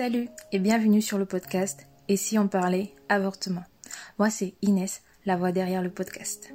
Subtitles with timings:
[0.00, 3.64] Salut et bienvenue sur le podcast Et si on parlait avortement?
[4.18, 6.54] Moi c'est Inès, la voix derrière le podcast.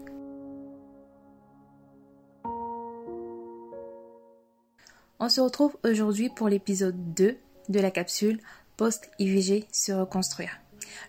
[5.19, 7.37] On se retrouve aujourd'hui pour l'épisode 2
[7.69, 8.39] de la capsule
[8.77, 10.59] Post-IVG se reconstruire.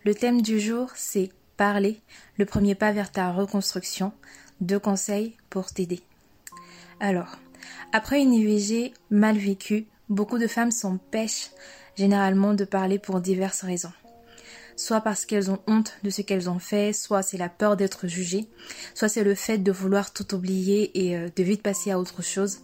[0.04, 2.02] Le thème du jour c'est Parler,
[2.36, 4.12] le premier pas vers ta reconstruction,
[4.60, 6.02] deux conseils pour t'aider.
[7.00, 7.38] Alors,
[7.94, 11.50] après une IVG mal vécue, beaucoup de femmes s'empêchent
[11.96, 13.92] généralement de parler pour diverses raisons.
[14.76, 18.06] Soit parce qu'elles ont honte de ce qu'elles ont fait, soit c'est la peur d'être
[18.06, 18.48] jugées,
[18.94, 22.22] soit c'est le fait de vouloir tout oublier et euh, de vite passer à autre
[22.22, 22.60] chose.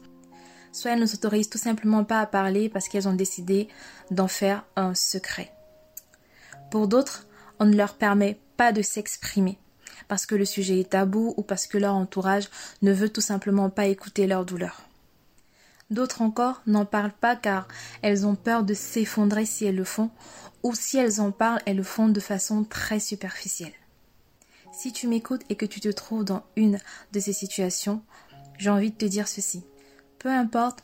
[0.73, 3.69] Soit elles ne s'autorisent tout simplement pas à parler parce qu'elles ont décidé
[4.11, 5.53] d'en faire un secret.
[6.71, 7.27] Pour d'autres,
[7.59, 9.59] on ne leur permet pas de s'exprimer
[10.09, 12.49] parce que le sujet est tabou ou parce que leur entourage
[12.83, 14.83] ne veut tout simplement pas écouter leur douleur.
[15.93, 17.69] D'autres encore n'en parlent pas car
[18.01, 20.11] elles ont peur de s'effondrer si elles le font,
[20.63, 23.75] ou si elles en parlent, elles le font de façon très superficielle.
[24.73, 26.79] Si tu m'écoutes et que tu te trouves dans une
[27.13, 28.03] de ces situations,
[28.57, 29.65] j'ai envie de te dire ceci.
[30.19, 30.79] Peu importe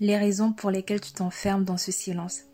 [0.00, 2.44] les raisons pour lesquelles tu t'enfermes dans ce silence,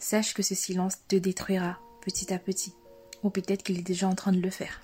[0.00, 2.74] sache que ce silence te détruira petit à petit,
[3.22, 4.80] ou peut-être qu'il est déjà en train de le faire.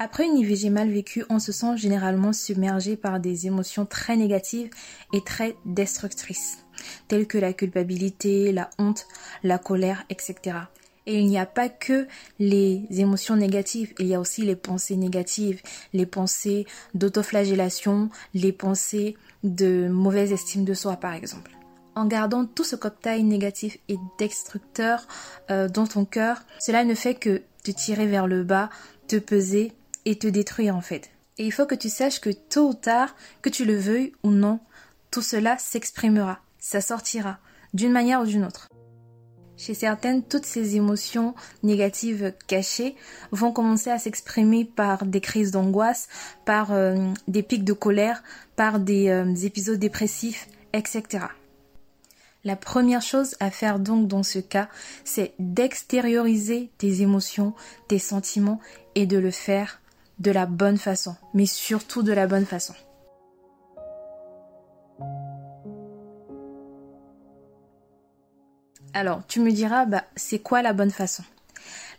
[0.00, 4.70] Après une IVG mal vécue, on se sent généralement submergé par des émotions très négatives
[5.12, 6.58] et très destructrices,
[7.08, 9.08] telles que la culpabilité, la honte,
[9.42, 10.56] la colère, etc.
[11.06, 12.06] Et il n'y a pas que
[12.38, 19.16] les émotions négatives, il y a aussi les pensées négatives, les pensées d'autoflagellation, les pensées
[19.42, 21.50] de mauvaise estime de soi par exemple.
[21.96, 25.08] En gardant tout ce cocktail négatif et destructeur
[25.50, 28.70] euh, dans ton cœur, cela ne fait que te tirer vers le bas,
[29.08, 29.72] te peser
[30.08, 31.10] et te détruire en fait.
[31.36, 34.30] Et il faut que tu saches que tôt ou tard, que tu le veuilles ou
[34.30, 34.58] non,
[35.10, 37.38] tout cela s'exprimera, ça sortira,
[37.74, 38.68] d'une manière ou d'une autre.
[39.58, 42.96] Chez certaines, toutes ces émotions négatives cachées
[43.32, 46.08] vont commencer à s'exprimer par des crises d'angoisse,
[46.46, 48.22] par euh, des pics de colère,
[48.56, 51.26] par des euh, épisodes dépressifs, etc.
[52.44, 54.70] La première chose à faire donc dans ce cas,
[55.04, 57.52] c'est d'extérioriser tes émotions,
[57.88, 58.60] tes sentiments
[58.94, 59.82] et de le faire
[60.18, 62.74] de la bonne façon, mais surtout de la bonne façon.
[68.94, 71.22] Alors, tu me diras, bah, c'est quoi la bonne façon?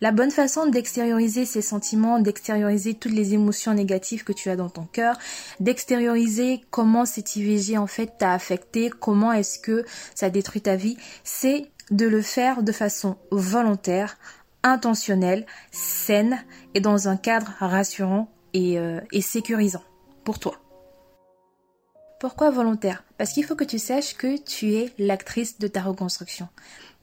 [0.01, 4.69] La bonne façon d'extérioriser ces sentiments, d'extérioriser toutes les émotions négatives que tu as dans
[4.69, 5.17] ton cœur,
[5.59, 9.85] d'extérioriser comment cet IVG en fait t'a affecté, comment est-ce que
[10.15, 14.17] ça détruit ta vie, c'est de le faire de façon volontaire,
[14.63, 16.43] intentionnelle, saine
[16.73, 19.83] et dans un cadre rassurant et, euh, et sécurisant
[20.23, 20.55] pour toi.
[22.19, 23.03] Pourquoi volontaire?
[23.17, 26.49] Parce qu'il faut que tu saches que tu es l'actrice de ta reconstruction.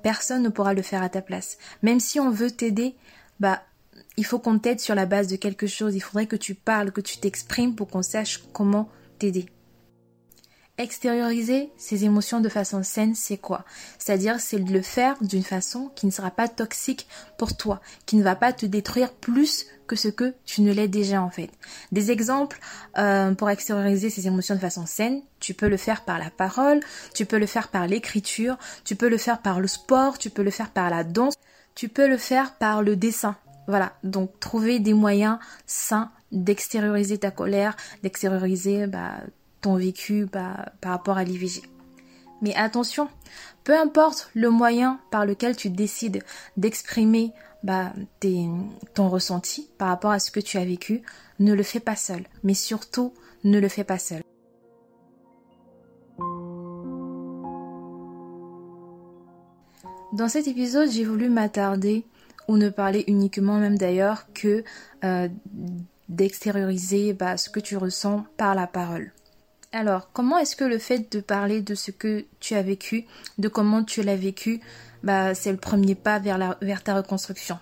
[0.02, 1.56] Personne ne pourra le faire à ta place.
[1.82, 2.94] Même si on veut t'aider,
[3.40, 3.62] bah
[4.18, 5.94] il faut qu'on t'aide sur la base de quelque chose.
[5.94, 9.46] Il faudrait que tu parles, que tu t'exprimes pour qu'on sache comment t'aider.
[10.78, 13.64] Extérioriser ses émotions de façon saine, c'est quoi?
[13.98, 18.16] C'est-à-dire, c'est de le faire d'une façon qui ne sera pas toxique pour toi, qui
[18.16, 21.50] ne va pas te détruire plus que ce que tu ne l'es déjà en fait.
[21.92, 22.58] Des exemples
[22.98, 26.80] euh, pour extérioriser ses émotions de façon saine, tu peux le faire par la parole,
[27.14, 30.42] tu peux le faire par l'écriture, tu peux le faire par le sport, tu peux
[30.42, 31.34] le faire par la danse,
[31.74, 33.36] tu peux le faire par le dessin.
[33.68, 39.14] Voilà, donc trouver des moyens sains d'extérioriser ta colère, d'extérioriser bah,
[39.64, 41.62] vécu bah, par rapport à l'IVG.
[42.42, 43.08] Mais attention,
[43.64, 46.22] peu importe le moyen par lequel tu décides
[46.56, 47.92] d'exprimer bah,
[48.94, 51.02] ton ressenti par rapport à ce que tu as vécu,
[51.40, 52.24] ne le fais pas seul.
[52.44, 53.12] Mais surtout,
[53.44, 54.22] ne le fais pas seul.
[60.12, 62.06] Dans cet épisode, j'ai voulu m'attarder
[62.48, 64.62] ou ne parler uniquement même d'ailleurs que
[65.04, 65.28] euh,
[66.08, 69.12] d'extérioriser bah, ce que tu ressens par la parole.
[69.76, 73.04] Alors, comment est-ce que le fait de parler de ce que tu as vécu,
[73.36, 74.62] de comment tu l'as vécu,
[75.02, 77.58] bah, c'est le premier pas vers, ta reconstruction?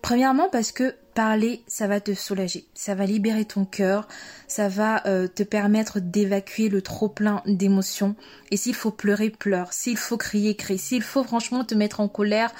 [0.00, 4.08] Premièrement parce que parler, ça va te soulager, ça va libérer ton cœur,
[4.46, 8.16] ça va euh, te permettre d'évacuer le trop plein d'émotions.
[8.50, 9.74] Et s'il faut pleurer, pleure.
[9.74, 10.78] S'il faut crier, crie.
[10.78, 12.50] S'il faut franchement te mettre en colère,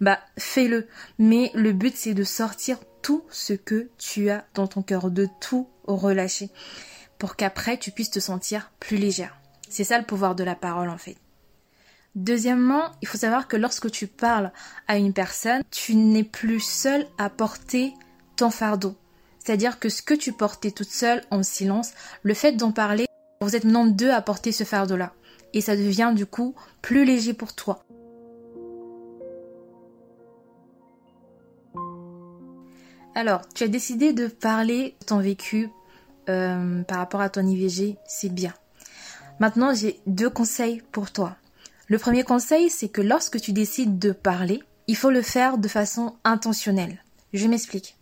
[0.00, 0.86] bah fais-le.
[1.18, 5.28] Mais le but c'est de sortir tout ce que tu as dans ton cœur, de
[5.38, 6.48] tout relâcher
[7.24, 9.34] pour qu'après tu puisses te sentir plus légère.
[9.70, 11.16] C'est ça le pouvoir de la parole en fait.
[12.14, 14.52] Deuxièmement, il faut savoir que lorsque tu parles
[14.88, 17.94] à une personne, tu n'es plus seul à porter
[18.36, 18.94] ton fardeau.
[19.38, 21.92] C'est-à-dire que ce que tu portais toute seule en silence,
[22.22, 23.06] le fait d'en parler,
[23.40, 25.14] vous êtes maintenant deux à porter ce fardeau-là.
[25.54, 27.86] Et ça devient du coup plus léger pour toi.
[33.14, 35.70] Alors, tu as décidé de parler ton vécu
[36.28, 38.54] euh, par rapport à ton IVG, c'est bien.
[39.40, 41.36] Maintenant, j'ai deux conseils pour toi.
[41.88, 45.68] Le premier conseil, c'est que lorsque tu décides de parler, il faut le faire de
[45.68, 47.02] façon intentionnelle.
[47.32, 47.96] Je m'explique.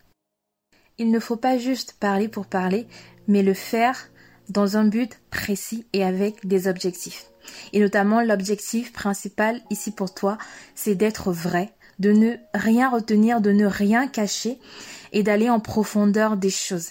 [0.97, 2.87] Il ne faut pas juste parler pour parler,
[3.27, 4.09] mais le faire
[4.49, 7.25] dans un but précis et avec des objectifs.
[7.73, 10.37] Et notamment l'objectif principal ici pour toi,
[10.75, 14.59] c'est d'être vrai, de ne rien retenir, de ne rien cacher
[15.11, 16.89] et d'aller en profondeur des choses.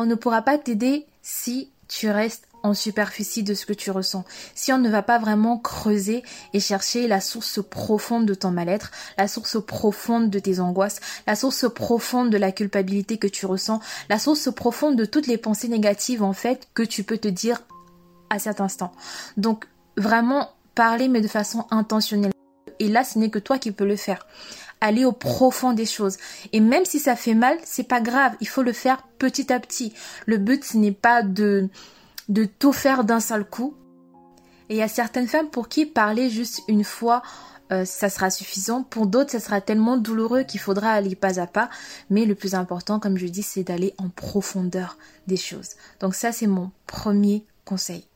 [0.00, 4.24] On ne pourra pas t'aider si tu restes en superficie de ce que tu ressens.
[4.54, 6.22] Si on ne va pas vraiment creuser
[6.54, 11.36] et chercher la source profonde de ton mal-être, la source profonde de tes angoisses, la
[11.36, 15.68] source profonde de la culpabilité que tu ressens, la source profonde de toutes les pensées
[15.68, 17.60] négatives en fait que tu peux te dire
[18.30, 18.92] à cet instant.
[19.36, 19.66] Donc
[19.98, 22.32] vraiment parler mais de façon intentionnelle.
[22.80, 24.26] Et là, ce n'est que toi qui peux le faire
[24.80, 26.16] aller au profond des choses.
[26.52, 28.32] Et même si ça fait mal, c'est pas grave.
[28.40, 29.92] Il faut le faire petit à petit.
[30.26, 31.68] Le but, ce n'est pas de
[32.28, 33.74] de tout faire d'un seul coup.
[34.68, 37.22] Et il y a certaines femmes pour qui parler juste une fois,
[37.72, 38.84] euh, ça sera suffisant.
[38.84, 41.68] Pour d'autres, ça sera tellement douloureux qu'il faudra aller pas à pas.
[42.08, 45.70] Mais le plus important, comme je dis, c'est d'aller en profondeur des choses.
[45.98, 48.06] Donc ça, c'est mon premier conseil.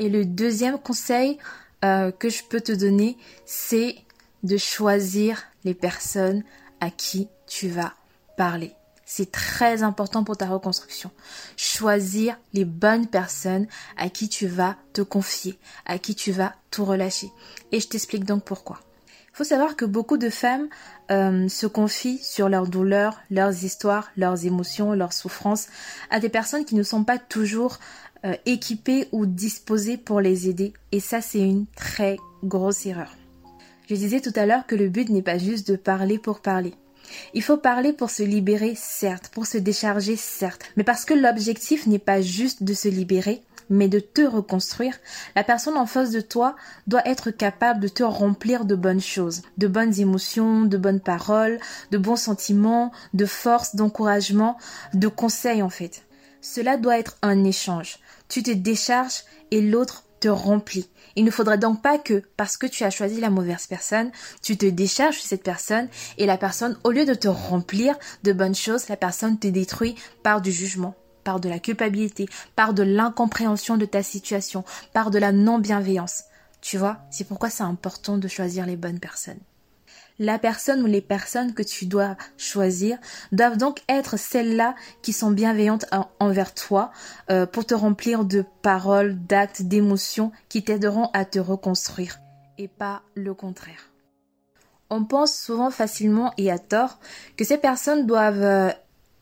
[0.00, 1.38] Et le deuxième conseil
[1.84, 3.96] euh, que je peux te donner, c'est
[4.42, 6.42] de choisir les personnes
[6.80, 7.92] à qui tu vas
[8.38, 8.72] parler.
[9.04, 11.10] C'est très important pour ta reconstruction.
[11.58, 13.66] Choisir les bonnes personnes
[13.98, 17.30] à qui tu vas te confier, à qui tu vas tout relâcher.
[17.70, 18.80] Et je t'explique donc pourquoi.
[19.34, 20.68] Il faut savoir que beaucoup de femmes
[21.10, 25.66] euh, se confient sur leurs douleurs, leurs histoires, leurs émotions, leurs souffrances
[26.10, 27.78] à des personnes qui ne sont pas toujours
[28.24, 30.72] euh, équipées ou disposées pour les aider.
[30.92, 33.16] Et ça, c'est une très grosse erreur.
[33.88, 36.74] Je disais tout à l'heure que le but n'est pas juste de parler pour parler.
[37.34, 41.86] Il faut parler pour se libérer, certes, pour se décharger, certes, mais parce que l'objectif
[41.86, 44.98] n'est pas juste de se libérer, mais de te reconstruire,
[45.36, 46.56] la personne en face de toi
[46.86, 51.58] doit être capable de te remplir de bonnes choses, de bonnes émotions, de bonnes paroles,
[51.90, 54.58] de bons sentiments, de force, d'encouragement,
[54.92, 56.02] de conseils en fait.
[56.40, 57.98] Cela doit être un échange.
[58.28, 60.88] Tu te décharges et l'autre te remplit.
[61.16, 64.10] Il ne faudrait donc pas que, parce que tu as choisi la mauvaise personne,
[64.42, 65.88] tu te décharges sur cette personne
[66.18, 69.96] et la personne, au lieu de te remplir de bonnes choses, la personne te détruit
[70.22, 70.94] par du jugement,
[71.24, 76.24] par de la culpabilité, par de l'incompréhension de ta situation, par de la non-bienveillance.
[76.60, 79.40] Tu vois, c'est pourquoi c'est important de choisir les bonnes personnes
[80.20, 82.98] la personne ou les personnes que tu dois choisir
[83.32, 85.86] doivent donc être celles-là qui sont bienveillantes
[86.20, 86.92] envers toi
[87.30, 92.20] euh, pour te remplir de paroles, d'actes, d'émotions qui t'aideront à te reconstruire
[92.58, 93.90] et pas le contraire.
[94.90, 96.98] On pense souvent facilement et à tort
[97.36, 98.70] que ces personnes doivent euh,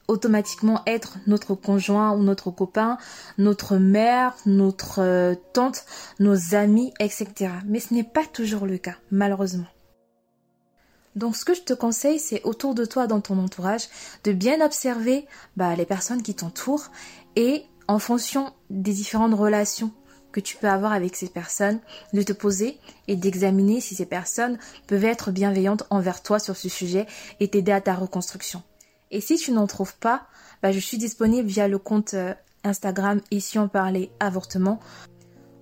[0.08, 2.98] automatiquement être notre conjoint ou notre copain,
[3.36, 5.84] notre mère, notre euh, tante,
[6.18, 7.52] nos amis, etc.
[7.66, 9.66] Mais ce n'est pas toujours le cas, malheureusement.
[11.18, 13.88] Donc ce que je te conseille, c'est autour de toi, dans ton entourage,
[14.22, 16.90] de bien observer bah, les personnes qui t'entourent
[17.34, 19.90] et en fonction des différentes relations
[20.30, 21.80] que tu peux avoir avec ces personnes,
[22.12, 26.68] de te poser et d'examiner si ces personnes peuvent être bienveillantes envers toi sur ce
[26.68, 27.06] sujet
[27.40, 28.62] et t'aider à ta reconstruction.
[29.10, 30.28] Et si tu n'en trouves pas,
[30.62, 34.78] bah, je suis disponible via le compte euh, Instagram Ici on parlait avortement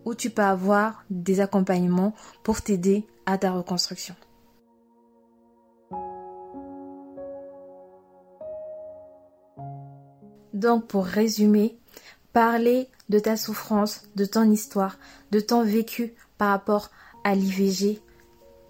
[0.04, 4.14] où tu peux avoir des accompagnements pour t'aider à ta reconstruction.
[10.56, 11.76] Donc pour résumer,
[12.32, 14.98] parler de ta souffrance, de ton histoire,
[15.30, 16.90] de ton vécu par rapport
[17.24, 18.00] à l'IVG,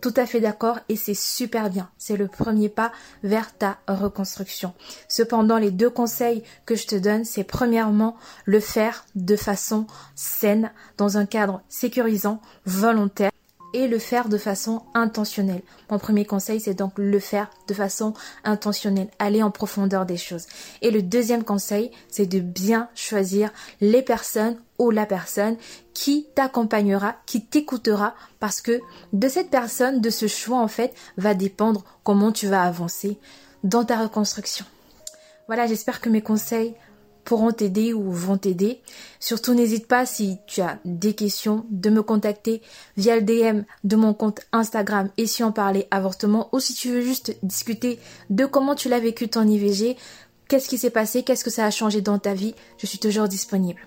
[0.00, 1.88] tout à fait d'accord et c'est super bien.
[1.97, 2.90] C'est le premier pas
[3.23, 4.75] vers ta reconstruction.
[5.07, 8.16] Cependant, les deux conseils que je te donne, c'est premièrement
[8.47, 13.31] le faire de façon saine, dans un cadre sécurisant, volontaire
[13.76, 15.61] et le faire de façon intentionnelle.
[15.90, 20.47] Mon premier conseil, c'est donc le faire de façon intentionnelle, aller en profondeur des choses.
[20.80, 23.50] Et le deuxième conseil, c'est de bien choisir
[23.83, 25.59] les personnes ou la personne
[25.92, 28.80] qui t'accompagnera, qui t'écoutera, parce que
[29.12, 33.18] de cette personne, de ce choix, en fait, va dépendre comment tu vas avancer
[33.62, 34.64] dans ta reconstruction.
[35.49, 36.75] Voilà, j'espère que mes conseils
[37.26, 38.80] pourront t'aider ou vont t'aider.
[39.21, 42.62] Surtout n'hésite pas si tu as des questions de me contacter
[42.97, 46.88] via le DM de mon compte Instagram et si on parlait avortement ou si tu
[46.88, 47.99] veux juste discuter
[48.30, 49.97] de comment tu l'as vécu ton IVG,
[50.49, 53.28] qu'est-ce qui s'est passé, qu'est-ce que ça a changé dans ta vie, je suis toujours
[53.28, 53.80] disponible.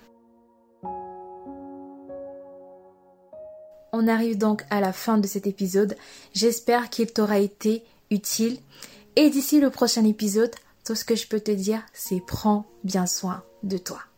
[3.92, 5.96] On arrive donc à la fin de cet épisode.
[6.32, 8.58] J'espère qu'il t'aura été utile.
[9.16, 10.54] Et d'ici le prochain épisode,
[10.90, 14.09] tout ce que je peux te dire, c'est prends bien soin de toi.